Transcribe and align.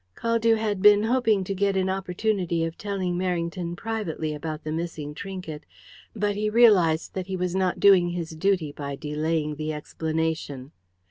Caldew 0.15 0.55
had 0.57 0.81
been 0.81 1.03
hoping 1.03 1.43
to 1.43 1.53
get 1.53 1.77
an 1.77 1.87
opportunity 1.87 2.63
of 2.65 2.75
telling 2.75 3.13
Merrington 3.15 3.77
privately 3.77 4.33
about 4.33 4.63
the 4.63 4.71
missing 4.71 5.13
trinket, 5.13 5.63
but 6.15 6.35
he 6.35 6.49
realized 6.49 7.13
that 7.13 7.27
he 7.27 7.37
was 7.37 7.53
not 7.55 7.79
doing 7.79 8.09
his 8.09 8.31
duty 8.31 8.71
by 8.71 8.95
delaying 8.95 9.57
the 9.57 9.71
explanation. 9.71 10.71